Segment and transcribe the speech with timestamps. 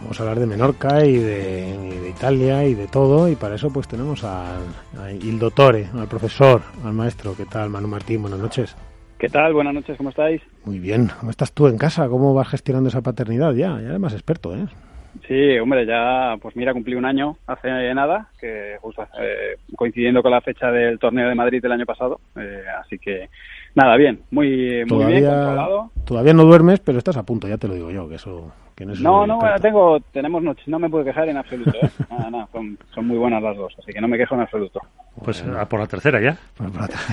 [0.00, 3.86] Vamos a hablar de Menorca y de, Italia y de todo, y para eso pues
[3.88, 4.64] tenemos al,
[5.22, 7.34] il dottore, al profesor, al maestro.
[7.36, 8.22] ¿Qué tal, Manu Martín?
[8.22, 8.76] Buenas noches.
[9.18, 9.52] ¿Qué tal?
[9.52, 10.40] Buenas noches, ¿cómo estáis?
[10.64, 11.10] Muy bien.
[11.18, 12.08] ¿Cómo estás tú en casa?
[12.08, 13.80] ¿Cómo vas gestionando esa paternidad ya?
[13.80, 14.66] Ya eres más experto, ¿eh?
[15.26, 20.30] Sí, hombre, ya, pues mira, cumplí un año hace nada, que justo eh, coincidiendo con
[20.30, 23.28] la fecha del torneo de Madrid del año pasado, eh, así que
[23.74, 25.90] nada, bien, muy, muy bien controlado.
[26.04, 28.52] Todavía no duermes, pero estás a punto, ya te lo digo yo, que eso
[28.84, 31.72] no, no, tengo, tenemos noches, no me puedo quejar en absoluto.
[31.82, 31.90] ¿eh?
[32.10, 34.80] Nada, nada, son, son, muy buenas las dos, así que no me quejo en absoluto.
[35.24, 36.36] Pues por la tercera ya.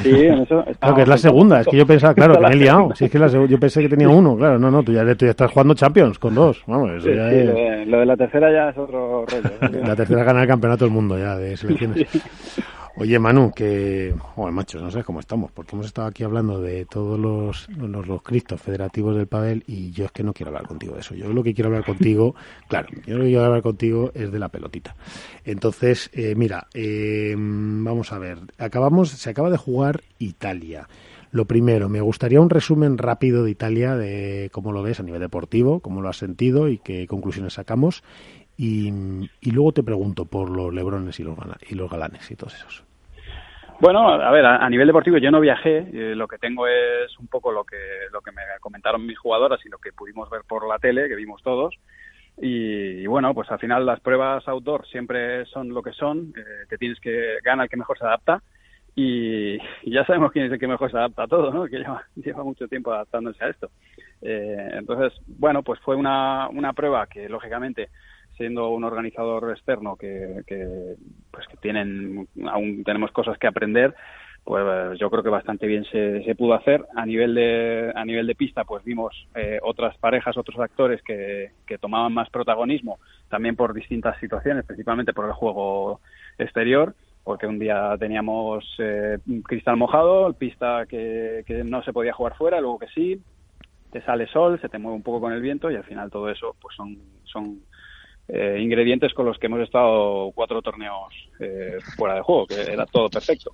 [0.04, 0.64] Sí, en eso.
[0.80, 2.90] Claro, que es la segunda, es que yo pensaba, claro, que me he liado.
[2.96, 5.26] Sí, es que la, yo pensé que tenía uno, claro, no, no, tú ya, tú
[5.26, 6.64] ya estás jugando Champions con dos.
[6.68, 7.88] Vamos, eso ya es...
[7.88, 9.86] lo, de, la tercera ya es otro rollo.
[9.86, 12.08] La tercera gana el campeonato del mundo ya de selecciones.
[12.98, 16.86] Oye, Manu, que, joder, machos, no sé cómo estamos, porque hemos estado aquí hablando de
[16.86, 20.66] todos los, los, los cristos federativos del pádel y yo es que no quiero hablar
[20.66, 21.14] contigo de eso.
[21.14, 22.36] Yo lo que quiero hablar contigo,
[22.70, 24.96] claro, yo lo que quiero hablar contigo es de la pelotita.
[25.44, 30.88] Entonces, eh, mira, eh, vamos a ver, acabamos, se acaba de jugar Italia.
[31.36, 35.20] Lo primero, me gustaría un resumen rápido de Italia, de cómo lo ves a nivel
[35.20, 38.04] deportivo, cómo lo has sentido y qué conclusiones sacamos.
[38.58, 38.92] Y,
[39.52, 41.38] luego te pregunto por los lebrones y los,
[41.70, 42.86] y los galanes y todos esos.
[43.82, 47.28] Bueno, a ver, a, nivel deportivo yo no viajé, eh, lo que tengo es un
[47.28, 47.78] poco lo que,
[48.14, 51.16] lo que me comentaron mis jugadoras y lo que pudimos ver por la tele, que
[51.16, 51.76] vimos todos.
[52.38, 56.78] Y, bueno, pues al final las pruebas outdoor siempre son lo que son, eh, te
[56.78, 58.42] tienes que ganar el que mejor se adapta
[58.96, 61.66] y, ya sabemos quién es el que mejor se adapta a todo, ¿no?
[61.66, 61.78] que
[62.16, 63.70] lleva, mucho tiempo adaptándose a esto.
[64.22, 67.90] Eh, entonces, bueno, pues fue una, una prueba que lógicamente
[68.38, 70.96] siendo un organizador externo que, que,
[71.32, 73.96] pues que tienen aún tenemos cosas que aprender
[74.46, 76.86] pues yo creo que bastante bien se, se pudo hacer.
[76.96, 81.52] A nivel de a nivel de pista pues vimos eh, otras parejas otros actores que,
[81.66, 86.00] que tomaban más protagonismo también por distintas situaciones principalmente por el juego
[86.38, 92.38] exterior porque un día teníamos eh, cristal mojado pista que, que no se podía jugar
[92.38, 93.20] fuera luego que sí
[93.92, 96.30] te sale sol se te mueve un poco con el viento y al final todo
[96.30, 97.62] eso pues son son
[98.28, 102.86] eh, ingredientes con los que hemos estado cuatro torneos eh, fuera de juego, que era
[102.86, 103.52] todo perfecto.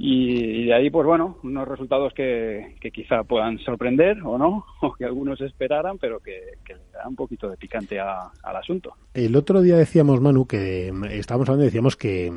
[0.00, 5.04] Y, de ahí, pues bueno, unos resultados que, quizá puedan sorprender o no, o que
[5.04, 8.94] algunos esperaran, pero que, le da un poquito de picante al asunto.
[9.14, 12.32] El otro día decíamos, Manu, que estábamos hablando decíamos que,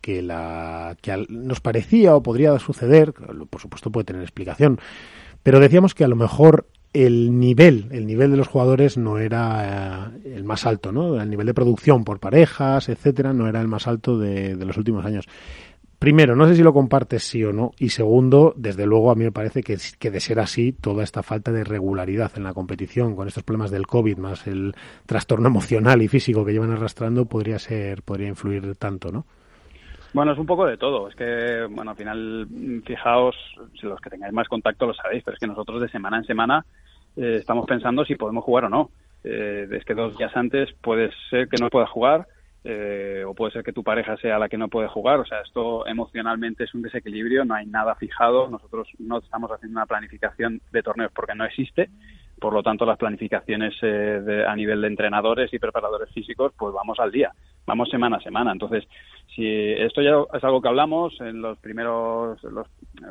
[0.00, 4.78] que, la, que nos parecía o podría suceder, por supuesto puede tener explicación,
[5.42, 10.12] pero decíamos que a lo mejor el nivel, el nivel de los jugadores no era
[10.24, 11.20] eh, el más alto, ¿no?
[11.20, 15.04] El nivel de producción por parejas, etcétera, no era el más alto de, los últimos
[15.04, 15.28] años.
[15.98, 17.72] Primero, no sé si lo compartes sí o no.
[17.78, 21.22] Y segundo, desde luego a mí me parece que, que de ser así, toda esta
[21.22, 24.74] falta de regularidad en la competición, con estos problemas del COVID, más el
[25.06, 29.26] trastorno emocional y físico que llevan arrastrando, podría ser, podría influir tanto, ¿no?
[30.12, 31.08] Bueno, es un poco de todo.
[31.08, 32.46] Es que, bueno, al final,
[32.84, 33.36] fijaos,
[33.82, 36.64] los que tengáis más contacto lo sabéis, pero es que nosotros de semana en semana
[37.16, 38.90] eh, estamos pensando si podemos jugar o no.
[39.22, 42.26] Eh, es que dos días antes puede ser que no puedas jugar
[42.62, 45.20] eh, o puede ser que tu pareja sea la que no puede jugar.
[45.20, 48.48] O sea, esto emocionalmente es un desequilibrio, no hay nada fijado.
[48.48, 51.88] Nosotros no estamos haciendo una planificación de torneos porque no existe.
[52.38, 56.98] Por lo tanto, las planificaciones eh, a nivel de entrenadores y preparadores físicos, pues vamos
[56.98, 57.32] al día,
[57.66, 58.52] vamos semana a semana.
[58.52, 58.84] Entonces,
[59.40, 62.66] si esto ya es algo que hablamos en los primeros los,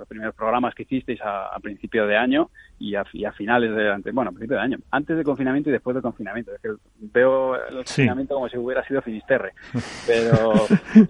[0.07, 3.03] primeros programas que hicisteis a, principio de año y a,
[3.33, 6.53] finales de bueno, a principio de año, antes del confinamiento y después del confinamiento.
[6.53, 6.69] Es que
[6.99, 9.53] veo el confinamiento como si hubiera sido Finisterre.
[10.07, 10.53] Pero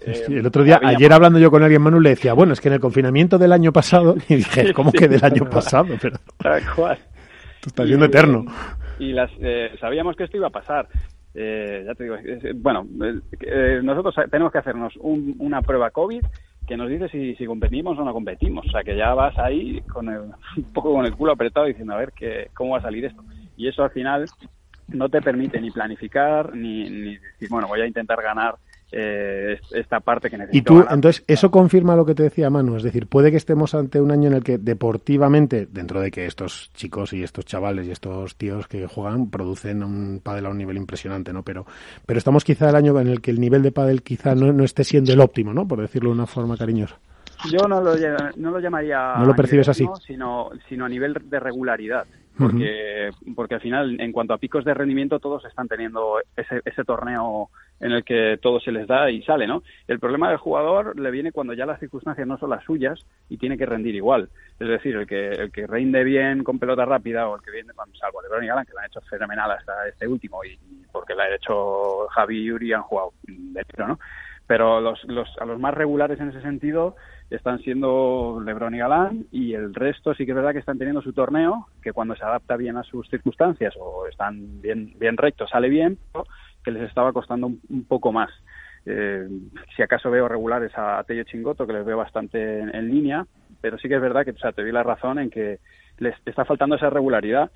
[0.05, 2.69] eh, el otro día, ayer hablando yo con alguien, Manu le decía, bueno, es que
[2.69, 5.95] en el confinamiento del año pasado, y dije, ¿cómo que del año pasado?
[6.01, 6.17] Pero...
[6.37, 6.97] Tal cual.
[7.55, 8.45] Esto está siendo eterno.
[8.99, 10.87] Y las, eh, sabíamos que esto iba a pasar.
[11.33, 12.15] Eh, ya te digo,
[12.55, 12.87] bueno,
[13.41, 16.23] eh, nosotros tenemos que hacernos una prueba COVID
[16.65, 18.65] que nos dice si, si competimos o no competimos.
[18.67, 20.07] O sea, que ya vas ahí con
[20.57, 23.23] un poco con el culo apretado diciendo, a ver, que, ¿cómo va a salir esto?
[23.57, 24.29] Y eso al final
[24.87, 28.55] no te permite ni planificar, ni, ni decir, bueno, voy a intentar ganar
[28.91, 30.57] eh, esta parte que necesito.
[30.57, 33.75] Y tú, entonces, eso confirma lo que te decía Manu, es decir, puede que estemos
[33.75, 37.87] ante un año en el que deportivamente, dentro de que estos chicos y estos chavales
[37.87, 41.43] y estos tíos que juegan producen un pádel a un nivel impresionante, ¿no?
[41.43, 41.65] Pero,
[42.05, 44.63] pero estamos quizá el año en el que el nivel de pádel quizá no, no
[44.63, 45.67] esté siendo el óptimo, ¿no?
[45.67, 46.97] Por decirlo de una forma cariñosa.
[47.51, 47.93] Yo no lo,
[48.35, 49.15] no lo llamaría.
[49.17, 49.87] No lo percibes así.
[50.05, 52.05] Sino, sino a nivel de regularidad
[52.39, 56.85] porque, porque al final, en cuanto a picos de rendimiento, todos están teniendo ese, ese
[56.85, 59.63] torneo en el que todo se les da y sale, ¿no?
[59.87, 63.37] El problema del jugador le viene cuando ya las circunstancias no son las suyas y
[63.37, 64.29] tiene que rendir igual.
[64.59, 67.71] Es decir, el que el que rinde bien con pelota rápida o el que viene,
[67.99, 70.57] salvo LeBron y Galán, que lo han hecho fenomenal hasta este último y,
[70.91, 73.99] porque lo ha hecho Javi y Yuri han jugado de ¿no?
[74.47, 76.95] Pero los, los, a los más regulares en ese sentido
[77.29, 81.01] están siendo Lebron y Galán y el resto sí que es verdad que están teniendo
[81.01, 85.51] su torneo, que cuando se adapta bien a sus circunstancias o están bien, bien rectos
[85.51, 86.25] sale bien, pero
[86.63, 88.29] que les estaba costando un, poco más.
[88.85, 89.27] Eh,
[89.75, 93.25] si acaso veo regulares a, Tello Chingoto, que les veo bastante en, línea,
[93.61, 95.59] pero sí que es verdad que te doy la razón en que
[95.97, 97.51] les está faltando esa regularidad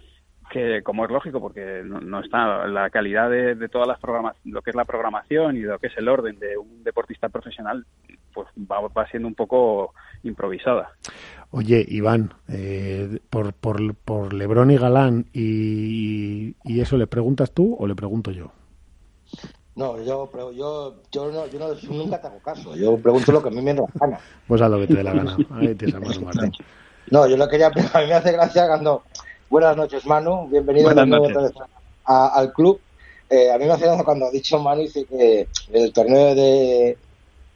[0.50, 4.72] que como es lógico porque no, está la calidad de, todas las programas lo que
[4.72, 7.86] es la programación y lo que es el orden de un deportista profesional
[8.34, 10.92] pues va, siendo un poco improvisada
[11.52, 17.76] oye Iván eh, por, por, por Lebrón y Galán y, y eso le preguntas tú
[17.80, 18.52] o le pregunto yo
[19.76, 22.76] no, yo, yo, yo, no, yo no, nunca te hago caso.
[22.76, 24.20] Yo pregunto lo que a mí me da la gana.
[24.48, 25.38] Pues a lo que te dé la gana.
[27.10, 27.68] no, yo lo quería.
[27.94, 29.04] A mí me hace gracia cuando.
[29.50, 30.48] Buenas noches, Manu.
[30.48, 30.90] Bienvenido
[32.06, 32.80] al club.
[33.30, 36.98] Eh, a mí me hace gracia cuando ha dicho Manu dice que el torneo de.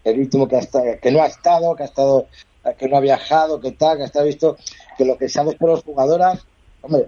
[0.03, 2.27] El último que, ha estado, que no ha estado, que ha estado
[2.77, 4.57] que no ha viajado, que tal, que está visto
[4.97, 6.45] que lo que sabes por las jugadoras,
[6.81, 7.07] hombre,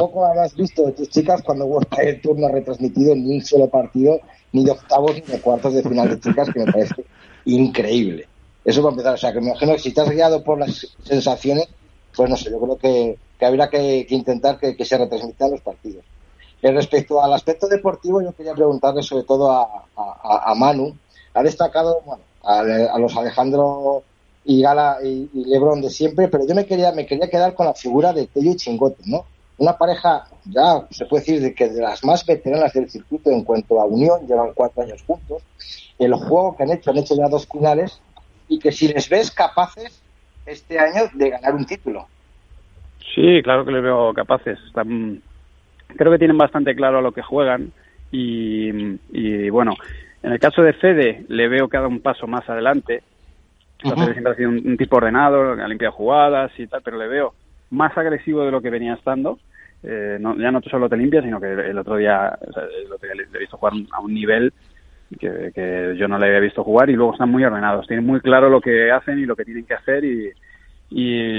[0.00, 3.68] poco habrás visto de tus chicas cuando World el turno ha retransmitido ni un solo
[3.68, 4.18] partido
[4.52, 7.04] ni de octavos ni de cuartos de final de chicas, que me parece
[7.44, 8.26] increíble.
[8.64, 9.14] Eso para empezar.
[9.14, 11.68] O sea, que me imagino que si estás guiado por las sensaciones,
[12.16, 16.02] pues no sé, yo creo que, que habría que, intentar que, se retransmitan los partidos.
[16.62, 20.96] En respecto al aspecto deportivo, yo quería preguntarle sobre todo a, a, Manu.
[21.34, 24.02] Ha destacado, bueno, a, los Alejandro
[24.46, 27.74] y Gala y, Lebron de siempre, pero yo me quería, me quería quedar con la
[27.74, 29.26] figura de Tello y Chingote, ¿no?
[29.60, 33.44] Una pareja ya se puede decir de que de las más veteranas del circuito en
[33.44, 35.42] cuanto a unión, llevan cuatro años juntos,
[35.98, 38.00] el juego que han hecho, han hecho ya dos finales
[38.48, 40.02] y que si les ves capaces
[40.46, 42.06] este año de ganar un título.
[43.14, 44.58] Sí, claro que les veo capaces.
[44.72, 47.70] creo que tienen bastante claro a lo que juegan
[48.10, 49.74] y, bueno,
[50.22, 53.02] en el caso de Fede le veo que ha dado un paso más adelante.
[53.82, 57.34] Siempre ha sido un, tipo ordenado, ha limpiado jugadas y tal, pero le veo
[57.68, 59.38] más agresivo de lo que venía estando
[59.82, 62.38] eh, no, ya no solo te limpia, sino que el otro día,
[63.14, 64.52] le, he visto jugar a un nivel
[65.18, 68.48] que, yo no le había visto jugar y luego están muy ordenados, tienen muy claro
[68.48, 70.32] lo que hacen y lo que tienen que hacer y,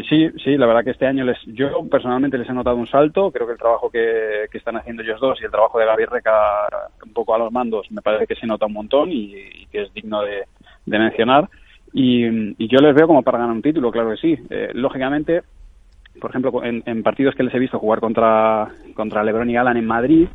[0.09, 3.31] sí, sí, la verdad que este año les, yo personalmente les he notado un salto,
[3.31, 6.67] creo que el trabajo que, están haciendo ellos dos y el trabajo de Gaby Reca
[7.05, 9.93] un poco a los mandos me parece que se nota un montón y, que es
[9.93, 10.45] digno de,
[10.85, 11.47] mencionar.
[11.93, 14.37] Y, yo les veo como para ganar un título, claro que sí.
[14.49, 15.43] Eh, lógicamente
[16.19, 19.85] por ejemplo, en, partidos que les he visto jugar contra, contra Lebron y Alan en
[19.85, 20.27] Madrid,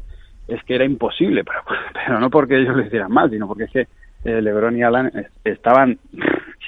[0.48, 1.60] es que era imposible, pero,
[1.92, 3.88] pero no porque ellos lo hicieran mal, sino porque es que
[4.24, 5.10] eh, Lebron y Alan
[5.44, 5.98] estaban,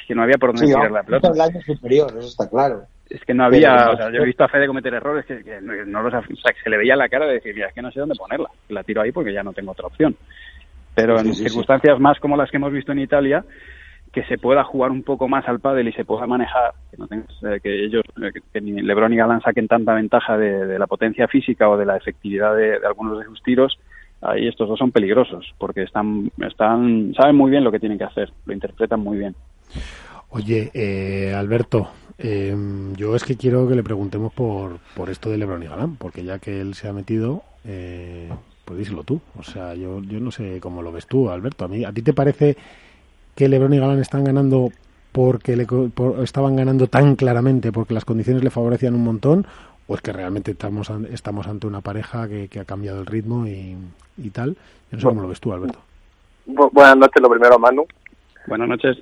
[0.06, 1.32] que no había por dónde tirar la pelota.
[1.64, 2.82] superior, eso está claro.
[3.08, 6.02] Es que no había, o sea, yo he visto a Fede cometer errores que, no
[6.02, 7.90] los, o sea, que se le veía la cara de decir, mira, es que no
[7.90, 10.14] sé dónde ponerla, la tiro ahí porque ya no tengo otra opción.
[10.94, 13.44] Pero en circunstancias más como las que hemos visto en Italia,
[14.12, 17.06] que se pueda jugar un poco más al pádel y se pueda manejar, que, no
[17.06, 21.28] eh, que ellos, eh, que ni Lebron y Galán saquen tanta ventaja de, la potencia
[21.28, 23.78] física o de la efectividad de, algunos de sus tiros,
[24.20, 28.04] ahí estos dos son peligrosos, porque están, están, saben muy bien lo que tienen que
[28.04, 29.34] hacer, lo interpretan muy bien.
[30.30, 31.88] Oye, eh, Alberto,
[32.18, 35.96] em, yo es que quiero que le preguntemos por, por esto de Lebron y Galán,
[35.96, 37.42] porque ya que él se ha metido,
[38.64, 39.20] pues díselo tú.
[39.38, 41.64] O sea, yo, yo no sé cómo lo ves tú, Alberto.
[41.64, 42.56] A mí, ¿a ti te parece
[43.38, 44.72] que LeBron y Galán están ganando
[45.12, 45.64] porque le,
[46.24, 49.46] estaban ganando tan claramente porque las condiciones le favorecían un montón
[49.86, 53.76] o es que realmente estamos estamos ante una pareja que, ha cambiado el ritmo y,
[54.30, 54.56] tal.
[54.90, 55.78] Yo no sé cómo lo ves tú, Alberto.
[56.46, 57.86] buenas noches, lo primero, Manu.
[58.48, 58.98] Buenas noches.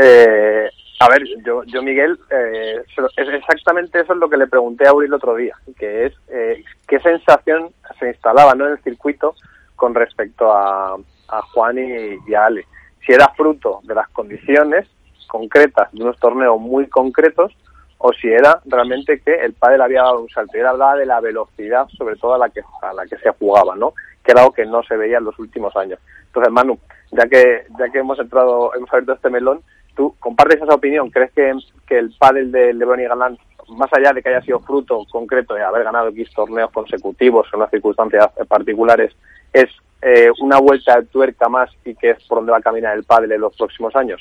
[0.00, 2.84] Eh, a ver, yo, yo Miguel, eh,
[3.16, 6.12] es exactamente eso es lo que le pregunté a Uri el otro día, que es
[6.28, 8.66] eh, qué sensación se instalaba ¿no?
[8.66, 9.34] en el circuito
[9.74, 10.94] con respecto a,
[11.28, 12.64] a Juan y, y a Ale
[13.10, 14.86] si era fruto de las condiciones
[15.26, 17.52] concretas de unos torneos muy concretos
[17.98, 20.56] o si era realmente que el pádel había dado un salto.
[20.56, 23.30] Y él hablaba de la velocidad, sobre todo a la que a la que se
[23.32, 23.94] jugaba, ¿no?
[24.22, 25.98] Que era algo que no se veía en los últimos años.
[26.26, 26.78] Entonces, Manu,
[27.10, 29.60] ya que ya que hemos entrado, hemos abierto este melón,
[29.96, 31.10] ¿tú compartes esa opinión?
[31.10, 31.52] ¿Crees que,
[31.88, 33.38] que el pádel de LeBron y Galán,
[33.70, 37.58] más allá de que haya sido fruto concreto de haber ganado X torneos consecutivos en
[37.58, 39.12] unas circunstancias particulares,
[39.52, 39.68] es
[40.02, 43.04] eh, una vuelta de tuerca más y que es por donde va a caminar el
[43.04, 44.20] pádel en los próximos años?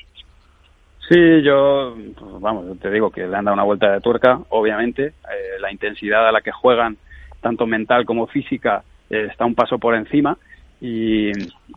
[1.09, 5.07] Sí, yo, pues, vamos, te digo que le han dado una vuelta de tuerca, obviamente.
[5.07, 6.97] Eh, la intensidad a la que juegan,
[7.41, 10.37] tanto mental como física, eh, está un paso por encima.
[10.81, 11.31] Y,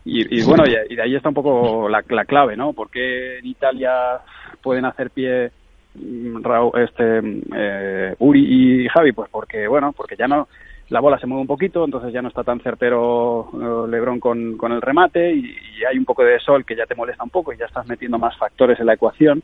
[0.05, 2.73] y, bueno, y, de ahí está un poco la, la clave, ¿no?
[2.73, 4.19] ¿Por qué en Italia
[4.61, 5.51] pueden hacer pie
[5.95, 6.37] mm,
[6.77, 7.21] este
[7.55, 9.13] eh, Uri y Javi?
[9.13, 10.47] Pues porque, bueno, porque ya no
[10.89, 14.57] la bola se mueve un poquito, entonces ya no está tan certero eh, Lebron con,
[14.57, 15.55] con el remate y,
[15.89, 18.17] hay un poco de sol que ya te molesta un poco y ya estás metiendo
[18.17, 19.43] más factores en la ecuación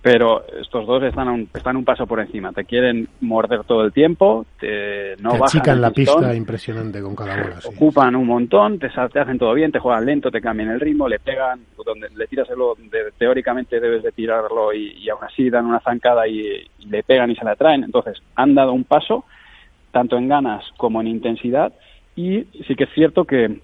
[0.00, 2.52] pero estos dos están un, están un paso por encima.
[2.52, 7.42] Te quieren morder todo el tiempo, te, no te bajan la pista impresionante con cada
[7.42, 7.58] bola.
[7.64, 11.08] Ocupan un montón, te, te, hacen todo bien, te juegan lento, te cambian el ritmo,
[11.08, 15.66] le pegan, donde le tiras el donde teóricamente debes de tirarlo y, aún así dan
[15.66, 17.82] una zancada y, le pegan y se la traen.
[17.82, 19.24] Entonces, han dado un paso,
[19.90, 21.72] tanto en ganas como en intensidad,
[22.16, 23.60] y sí que es cierto que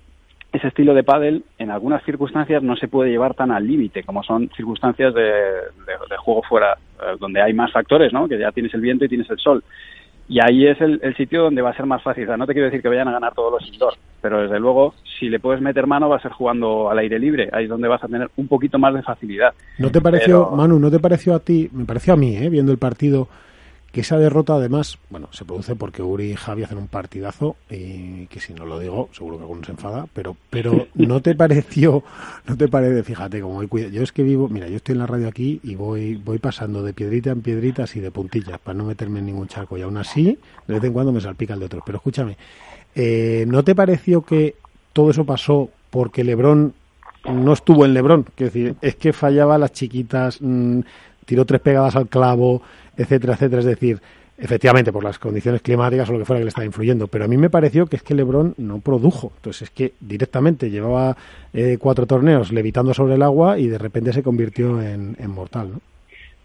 [0.52, 4.22] ese estilo de pádel en algunas circunstancias no se puede llevar tan al límite como
[4.22, 5.26] son circunstancias de,
[6.18, 9.28] juego fuera eh, donde hay más factores no que ya tienes el viento y tienes
[9.30, 9.64] el sol.
[10.26, 12.26] Y ahí es el, sitio donde va a ser más fácil.
[12.38, 15.28] No te quiero decir que vayan a ganar todos los indoor pero desde luego si
[15.28, 17.50] le puedes meter mano va a ser jugando al aire libre.
[17.52, 19.52] Ahí es donde vas a tener un poquito más de facilidad.
[19.78, 22.48] No te pareció Manu no te pareció a ti me pareció a mí ¿eh?
[22.48, 23.28] viendo el partido
[23.94, 28.26] que esa derrota además, bueno, se produce porque Uri y Javi hacen un partidazo y
[28.26, 32.02] que si no lo digo, seguro que alguno se enfada, pero pero no te pareció,
[32.44, 35.06] no te parece, fíjate, como voy yo es que vivo, mira, yo estoy en la
[35.06, 38.84] radio aquí y voy voy pasando de piedrita en piedrita así de puntillas para no
[38.84, 41.66] meterme en ningún charco y aún así de vez en cuando me salpica el de
[41.66, 42.36] otros, pero escúchame,
[42.96, 44.56] eh, ¿no te pareció que
[44.92, 46.74] todo eso pasó porque Lebrón
[47.32, 50.80] no estuvo en Lebrón, es decir, es que fallaba las chiquitas, mm,
[51.24, 52.62] tiró tres pegadas al clavo,
[52.96, 53.60] etcétera, etcétera.
[53.60, 54.00] Es decir,
[54.38, 57.08] efectivamente, por las condiciones climáticas o lo que fuera que le estaba influyendo.
[57.08, 59.32] Pero a mí me pareció que es que Lebron no produjo.
[59.36, 61.16] Entonces es que directamente llevaba
[61.52, 65.80] eh, cuatro torneos levitando sobre el agua y de repente se convirtió en, mortal, ¿no?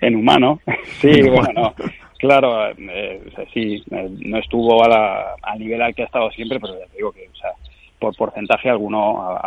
[0.02, 0.60] En humano.
[1.02, 1.74] Sí, bueno,
[2.20, 3.22] Claro, eh,
[3.54, 6.86] sí, eh, no estuvo a la, al nivel al que ha estado siempre, pero ya
[6.88, 7.52] te digo que, o sea,
[8.00, 9.38] por porcentaje alguno,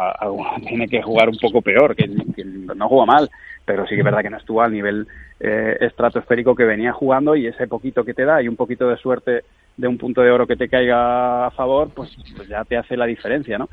[0.68, 3.30] tiene que jugar un poco peor, que, no jugó mal,
[3.64, 5.06] pero sí que es verdad que no estuvo al nivel
[5.40, 8.96] eh, estratosférico que venía jugando y ese poquito que te da y un poquito de
[8.96, 9.44] suerte
[9.76, 12.96] de un punto de oro que te caiga a favor, pues, pues ya te hace
[12.96, 13.68] la diferencia, ¿no?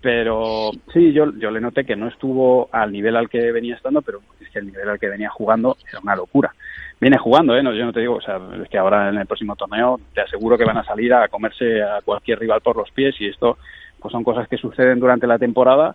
[0.00, 4.00] Pero sí, yo, yo le noté que no estuvo al nivel al que venía estando,
[4.00, 6.54] pero es que el nivel al que venía jugando era una locura.
[6.98, 7.62] Viene jugando, ¿eh?
[7.62, 10.22] No, yo no te digo, o sea, es que ahora en el próximo torneo te
[10.22, 13.58] aseguro que van a salir a comerse a cualquier rival por los pies y esto
[14.00, 15.94] pues son cosas que suceden durante la temporada.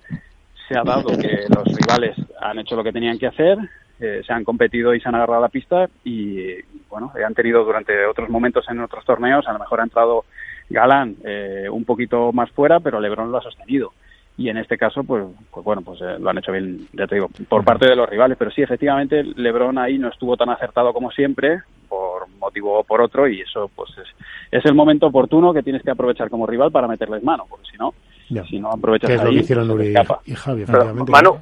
[0.67, 3.57] Se ha dado que los rivales han hecho lo que tenían que hacer,
[3.99, 8.05] eh, se han competido y se han agarrado la pista y, bueno, han tenido durante
[8.05, 10.25] otros momentos en otros torneos, a lo mejor ha entrado
[10.69, 13.93] Galán eh, un poquito más fuera, pero Lebron lo ha sostenido.
[14.37, 17.15] Y en este caso, pues, pues bueno, pues eh, lo han hecho bien, ya te
[17.15, 18.37] digo, por parte de los rivales.
[18.37, 21.61] Pero sí, efectivamente, Lebron ahí no estuvo tan acertado como siempre,
[22.25, 24.07] por motivo o por otro, y eso, pues, es,
[24.51, 27.77] es el momento oportuno que tienes que aprovechar como rival para meterles mano, porque si
[27.77, 27.93] no,
[28.45, 29.93] si no aprovechas es lo que hicieron Uri
[30.25, 30.65] y Javi,
[31.07, 31.39] Manu,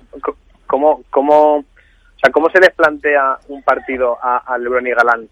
[0.68, 5.28] ¿cómo, cómo, o sea, ¿cómo se les plantea un partido a, a Lebron y Galán?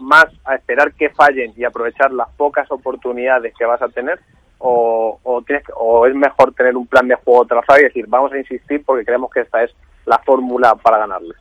[0.00, 4.20] ¿Más a esperar que fallen y aprovechar las pocas oportunidades que vas a tener?
[4.58, 8.32] O, o, tienes, o es mejor tener un plan de juego trazado y decir, vamos
[8.32, 9.70] a insistir porque creemos que esta es
[10.06, 11.36] la fórmula para ganarles?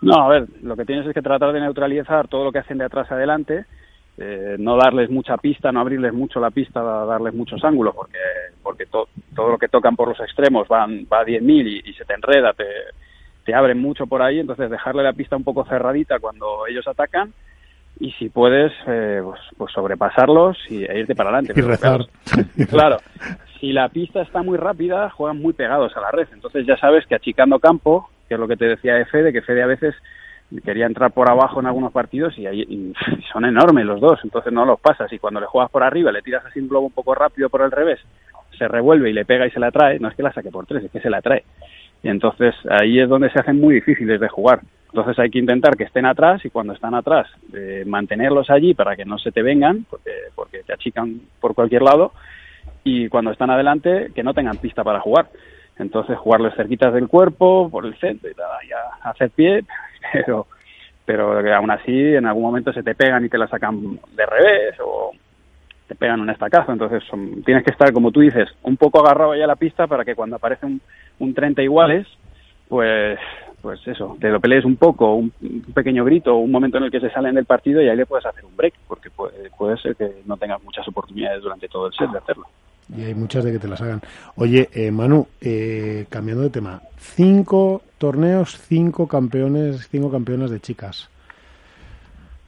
[0.00, 2.78] No, a ver, lo que tienes es que tratar de neutralizar todo lo que hacen
[2.78, 3.66] de atrás adelante
[4.20, 8.18] eh, no darles mucha pista, no abrirles mucho la pista, darles muchos ángulos, porque
[8.64, 12.04] porque todo lo que tocan por los extremos van va a 10.000 y, y se
[12.04, 12.64] te enreda, te,
[13.44, 17.32] te abren mucho por ahí, entonces dejarle la pista un poco cerradita cuando ellos atacan
[18.00, 21.58] y si puedes, eh, pues, pues, sobrepasarlos y, e irte para adelante.
[21.58, 22.00] Y rezar.
[22.68, 22.98] Claro,
[23.60, 27.06] si la pista está muy rápida, juegan muy pegados a la red, entonces ya sabes
[27.06, 29.94] que achicando campo, que es lo que te decía de Fede, que Fede a veces
[30.64, 32.92] quería entrar por abajo en algunos partidos y, ahí,
[33.32, 35.12] son enormes los dos, entonces no los pasas.
[35.12, 37.62] Y cuando le juegas por arriba, le tiras así un globo un poco rápido por
[37.62, 38.00] el revés,
[38.58, 40.66] se revuelve y le pega y se la trae, no es que la saque por
[40.66, 41.44] tres, es que se la trae.
[42.02, 44.60] Y entonces ahí es donde se hacen muy difíciles de jugar.
[44.86, 48.96] Entonces hay que intentar que estén atrás y cuando están atrás eh, mantenerlos allí para
[48.96, 52.12] que no se te vengan, porque, porque te achican por cualquier lado,
[52.84, 55.28] y cuando están adelante que no tengan pista para jugar.
[55.78, 59.64] Entonces jugarles cerquitas del cuerpo, por el centro y, ya hacer pie,
[60.12, 60.46] pero
[61.04, 64.74] pero aún así en algún momento se te pegan y te la sacan de revés
[64.84, 65.12] o
[65.86, 67.02] te pegan un estacazo, entonces
[67.46, 70.14] tienes que estar, como tú dices, un poco agarrado ya a la pista para que
[70.14, 70.82] cuando aparece un,
[71.18, 72.06] un 30 iguales,
[72.68, 73.18] pues
[73.62, 75.32] pues eso, te lo pelees un poco, un,
[75.74, 78.26] pequeño grito, un momento en el que se salen del partido y ahí le puedes
[78.26, 81.92] hacer un break, porque puede, puede ser que no tengas muchas oportunidades durante todo el
[81.92, 82.46] set de hacerlo.
[82.96, 84.00] Y hay muchas de que te las hagan.
[84.36, 91.10] Oye, eh, Manu, eh, cambiando de tema, cinco torneos, cinco campeones, cinco campeonas de chicas.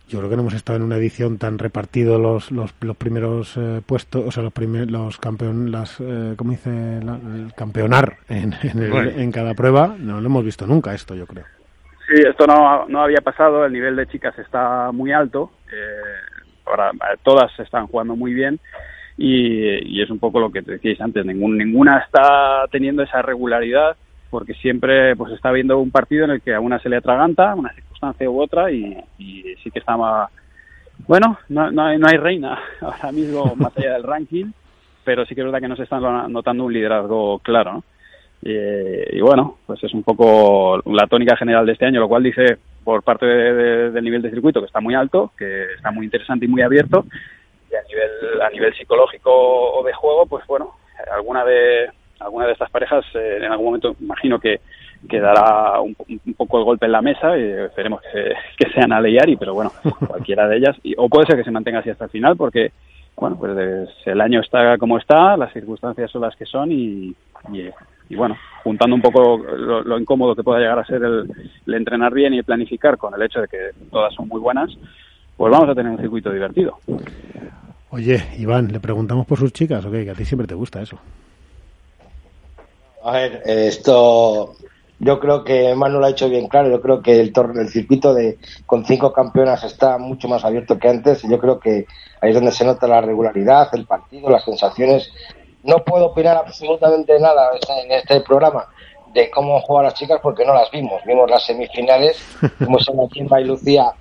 [0.08, 3.56] yo creo que no hemos estado en una edición tan repartido los, los, los primeros
[3.56, 6.70] eh, puestos, o sea, los primeros, los campeón, las, eh, ¿cómo dice?
[6.70, 9.94] el campeonar en, en, cada prueba.
[9.98, 11.44] No lo hemos visto nunca esto, yo creo.
[12.08, 13.64] Sí, esto no, no había pasado.
[13.64, 15.52] El nivel de chicas está muy alto.
[15.72, 16.90] Eh, ahora
[17.22, 18.58] todas están jugando muy bien.
[19.22, 21.26] Y, y, es un poco lo que te decíais antes.
[21.26, 23.94] Ningún, ninguna está teniendo esa regularidad
[24.30, 27.54] porque siempre pues está viendo un partido en el que a una se le atraganta,
[27.54, 28.96] una circunstancia u otra, y,
[29.62, 30.30] sí que estaba...
[31.06, 34.46] Bueno, no, no, hay, no hay reina ahora mismo más allá del ranking,
[35.04, 37.82] pero sí que es verdad que no se está notando un liderazgo claro,
[38.42, 42.58] Y, bueno, pues es un poco la tónica general de este año, lo cual dice
[42.84, 46.48] por parte del nivel de circuito que está muy alto, que está muy interesante y
[46.48, 47.04] muy abierto,
[47.70, 50.74] y a nivel, a nivel psicológico o de juego, pues bueno,
[51.12, 54.60] alguna de, alguna de estas parejas eh, en algún momento imagino que,
[55.08, 55.94] que dará un,
[56.36, 59.72] poco el golpe en la mesa y esperemos que, que sean a Leiari, pero bueno,
[60.06, 62.72] cualquiera de ellas, y, o puede ser que se mantenga así hasta el final porque,
[63.16, 67.14] bueno, pues el año está como está, las circunstancias son las que son y,
[68.08, 72.34] y, bueno, juntando un poco lo, incómodo que pueda llegar a ser el, entrenar bien
[72.34, 74.70] y planificar con el hecho de que todas son muy buenas,
[75.40, 76.76] pues vamos a tener un circuito divertido.
[77.92, 80.98] Oye, Iván, le preguntamos por sus chicas, ok, que a ti siempre te gusta eso.
[83.02, 84.52] A ver, esto
[84.98, 86.68] yo creo que Manu lo ha hecho bien claro.
[86.68, 90.90] Yo creo que el, el circuito de con cinco campeonas está mucho más abierto que
[90.90, 91.24] antes.
[91.24, 91.86] Y yo creo que
[92.20, 95.10] ahí es donde se nota la regularidad, el partido, las sensaciones.
[95.62, 98.66] No puedo opinar absolutamente nada en este programa
[99.14, 101.00] de cómo juegan las chicas porque no las vimos.
[101.06, 102.22] Vimos las semifinales,
[102.60, 103.94] vimos a Kimba y Lucía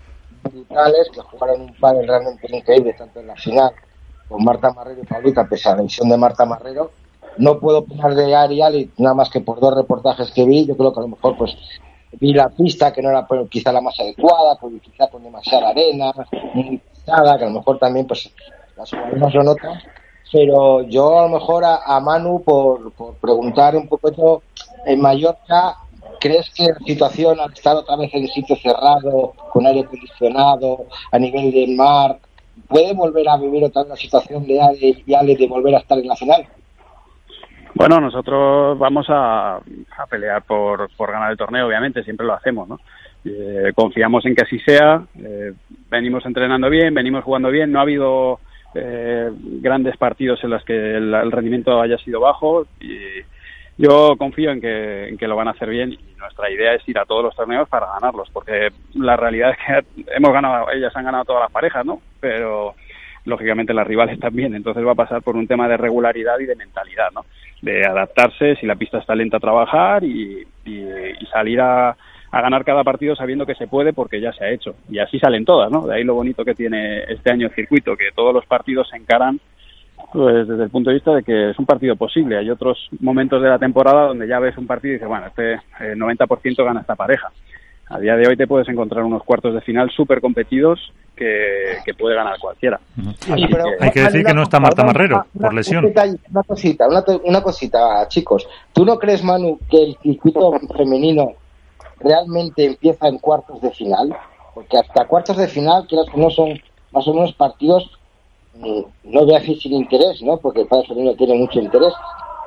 [0.43, 3.71] brutales que jugaron un par realmente increíble tanto en la final
[4.27, 6.91] con Marta Marrero y Paulita, pese a la visión de Marta Marrero
[7.39, 10.65] no puedo opinar de Arial y nada más que por dos reportajes que vi.
[10.65, 11.55] Yo creo que a lo mejor pues
[12.19, 15.69] vi la pista que no era pues, quizá la más adecuada, pues, quizá con demasiada
[15.69, 16.11] arena,
[16.53, 18.29] muy pisada, que a lo mejor también pues
[18.75, 19.79] las jugadoras lo notan.
[20.31, 24.43] Pero yo a lo mejor a, Manu por, preguntar un poco
[24.85, 25.77] en Mallorca,
[26.19, 31.19] ¿crees que la situación al estar otra vez en sitio cerrado, con aire acondicionado, a
[31.19, 32.17] nivel del mar,
[32.67, 36.07] puede volver a vivir otra vez la situación de Ale de volver a estar en
[36.07, 36.47] la final?
[37.75, 39.59] Bueno, nosotros vamos a,
[40.09, 42.79] pelear por, por, ganar el torneo, obviamente, siempre lo hacemos, ¿no?
[43.25, 45.53] Eh, confiamos en que así sea, eh,
[45.89, 48.39] venimos entrenando bien, venimos jugando bien, no ha habido
[48.73, 49.29] eh,
[49.61, 52.97] grandes partidos en los que el, rendimiento haya sido bajo y
[53.79, 56.87] yo confío en que, en que lo van a hacer bien y nuestra idea es
[56.89, 59.57] ir a todos los torneos para ganarlos, porque la realidad es
[59.95, 62.01] que hemos ganado, ellas han ganado todas las parejas, ¿no?
[62.19, 62.75] Pero
[63.23, 66.57] lógicamente las rivales también, entonces va a pasar por un tema de regularidad y de
[66.57, 67.25] mentalidad, ¿no?
[67.61, 70.45] De adaptarse, si la pista está lenta a trabajar y,
[71.31, 71.95] salir a,
[72.31, 74.75] ganar cada partido sabiendo que se puede porque ya se ha hecho.
[74.89, 75.87] Y así salen todas, ¿no?
[75.87, 78.97] De ahí lo bonito que tiene este año el circuito, que todos los partidos se
[78.97, 79.39] encaran
[80.11, 82.37] pues desde el punto de vista de que es un partido posible.
[82.37, 85.59] Hay otros momentos de la temporada donde ya ves un partido y dices, bueno, este
[85.79, 87.31] 90% eh, gana esta pareja
[87.89, 90.79] a día de hoy te puedes encontrar unos cuartos de final súper competidos
[91.15, 92.79] que, puede ganar cualquiera.
[93.79, 95.85] Hay que decir que no está Marta Marrero por lesión.
[95.85, 98.47] Una cosita, una, cosita, chicos.
[98.71, 101.33] ¿Tú no crees, Manu, que el circuito femenino
[101.99, 104.15] realmente empieza en cuartos de final?
[104.53, 106.61] Porque hasta cuartos de final, que no son
[106.93, 107.98] más o menos partidos,
[108.55, 110.37] no voy a decir sin interés, ¿no?
[110.37, 111.93] Porque el padre tiene mucho interés,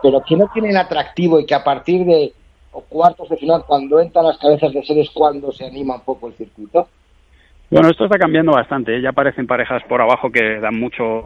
[0.03, 2.33] pero que no tienen atractivo y que a partir de
[2.81, 6.35] cuartos de final, cuando entran las cabezas de series, cuando se anima un poco el
[6.35, 6.88] circuito?
[7.71, 8.97] Bueno, esto está cambiando bastante.
[8.97, 9.03] ¿eh?
[9.03, 11.23] Ya aparecen parejas por abajo que dan mucho,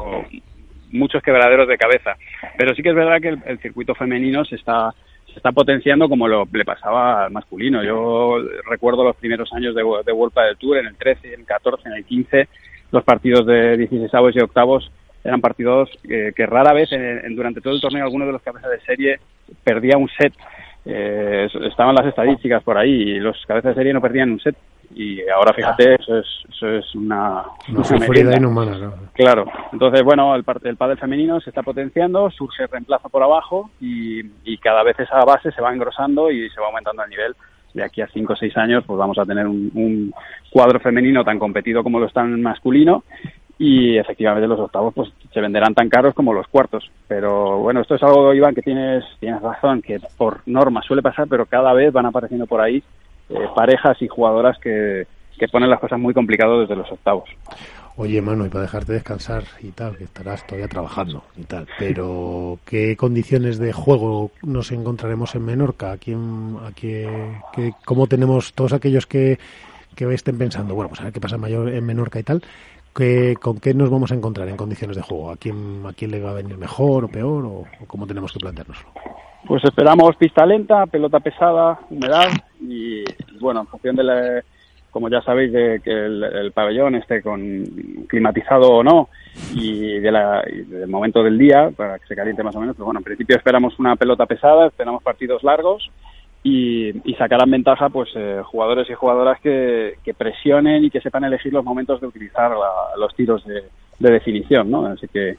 [0.93, 2.17] muchos quebraderos de cabeza.
[2.57, 4.95] Pero sí que es verdad que el, circuito femenino se está
[5.27, 7.83] se está potenciando como lo le pasaba al masculino.
[7.83, 8.39] Yo
[8.71, 11.95] recuerdo los primeros años de, de del Tour, en el 13, en el 14, en
[11.95, 12.49] el 15,
[12.91, 14.91] los partidos de 16 y octavos
[15.27, 16.89] eran partidos que, rara vez
[17.31, 19.21] durante todo el torneo alguno de los cabezas de serie
[19.65, 20.33] perdía un set.
[20.85, 24.57] Eh, estaban las estadísticas por ahí y los cabezas de serie no perdían un set.
[24.95, 29.47] Y ahora fíjate eso es eso es una, una inhumana claro.
[29.73, 34.59] Entonces bueno el el pádel femenino se está potenciando surge reemplazo por abajo y, y
[34.59, 37.35] cada vez esa base se va engrosando y se va aumentando el nivel
[37.77, 40.13] de aquí a cinco o seis años pues vamos a tener un, un
[40.51, 43.05] cuadro femenino tan competido como lo está en masculino
[43.59, 46.91] y efectivamente los octavos pues se venderán tan caros como los cuartos.
[47.07, 51.29] Pero bueno esto es algo Iván que tienes tienes razón que por norma suele pasar
[51.29, 52.83] pero cada vez van apareciendo por ahí
[53.29, 55.07] eh, parejas y jugadoras que,
[55.39, 57.29] que ponen las cosas muy complicadas desde los octavos
[57.99, 62.59] Oye, Manu, y para dejarte descansar y tal, que estarás todavía trabajando y tal, pero
[62.67, 65.93] ¿qué condiciones de juego nos encontraremos en Menorca?
[65.93, 67.33] ¿A quién, a qué,
[67.85, 69.39] ¿Cómo tenemos todos aquellos que
[69.97, 72.43] que estén pensando, bueno, pues a ver qué pasa en, mayor, en Menorca y tal,
[72.95, 75.31] que, ¿con qué nos vamos a encontrar en condiciones de juego?
[75.31, 78.39] ¿A quién, a quién le va a venir mejor o peor o, cómo tenemos que
[78.39, 78.91] planteárnoslo?
[79.47, 82.29] Pues esperamos pista lenta, pelota pesada, humedad
[82.61, 83.05] y,
[83.41, 84.43] bueno, en función de la,
[84.97, 87.67] como ya sabéis, de que el, pabellón esté con
[88.09, 89.11] climatizado o no
[89.55, 92.75] y, de la, del momento del día para que se caliente más o menos.
[92.77, 95.91] Pero bueno, en principio esperamos una pelota pesada, esperamos partidos largos
[96.43, 101.63] y, sacarán ventaja pues eh, jugadores y jugadoras que, presionen y que sepan elegir los
[101.63, 102.53] momentos de utilizar
[102.97, 103.65] los tiros de,
[103.99, 104.87] definición, ¿no?
[104.87, 105.37] Así que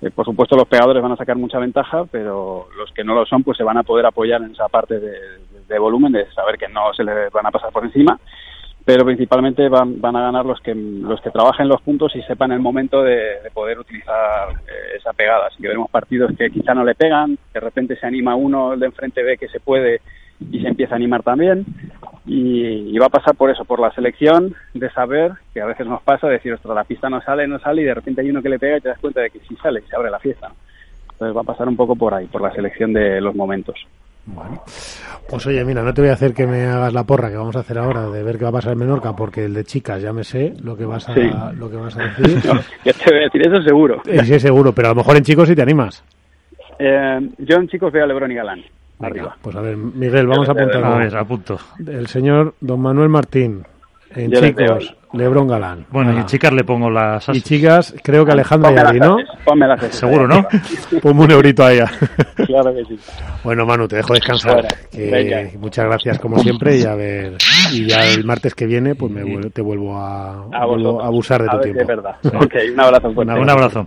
[0.00, 3.24] eh, por supuesto los pegadores van a sacar mucha ventaja, pero los que no lo
[3.24, 6.68] son pues se van a poder apoyar en esa parte de, volumen, de saber que
[6.68, 8.18] no se les van a pasar por encima,
[8.88, 12.52] pero principalmente van, van a ganar los que los que trabajen los puntos y sepan
[12.52, 15.48] el momento de, poder utilizar eh, esa pegada.
[15.48, 18.80] Así que veremos partidos que quizá no le pegan, de repente se anima uno, el
[18.80, 20.00] de enfrente ve que se puede
[20.50, 21.66] y se empieza a animar también.
[22.24, 26.00] Y, va a pasar por eso, por la selección de saber, que a veces nos
[26.00, 28.48] pasa, decir, ostras, la pista no sale, no sale, y de repente hay uno que
[28.48, 30.50] le pega y te das cuenta de que sí sale y se abre la fiesta.
[31.12, 33.76] Entonces va a pasar un poco por ahí, por la selección de los momentos.
[34.34, 34.62] Bueno,
[35.28, 37.56] pues oye, mira, no te voy a hacer que me hagas la porra que vamos
[37.56, 40.02] a hacer ahora de ver qué va a pasar en Menorca, porque el de chicas
[40.02, 42.42] ya me sé lo que vas a, lo que vas a decir.
[42.84, 44.02] ya te voy a decir eso seguro.
[44.04, 46.04] sí, seguro, pero a lo mejor en chicos sí te animas.
[46.78, 48.62] Eh, yo en chicos veo a Lebron y Galán.
[49.00, 49.36] Arriba.
[49.40, 50.84] Pues a ver, Miguel, vamos a apuntar.
[50.84, 51.58] A ver, apunto.
[51.86, 53.64] El señor Don Manuel Martín.
[54.14, 55.86] En chicos, Lebron Galán.
[55.90, 59.16] Bueno, y chicas le pongo las Y chicas, creo que Alejandra y Adri, ¿no?
[59.44, 60.46] Ponme las Seguro, ¿no?
[61.02, 61.90] Ponme un eurito a ella.
[62.46, 62.98] claro que sí.
[63.42, 64.66] Bueno, Manu, te dejo descansar.
[65.58, 67.36] muchas gracias, como siempre, y a ver,
[67.72, 71.60] y ya el martes que viene, pues me, te vuelvo a, a, abusar de tu
[71.60, 71.80] tiempo.
[71.80, 72.16] Es verdad.
[72.24, 73.08] ok, un abrazo.
[73.16, 73.76] un abrazo.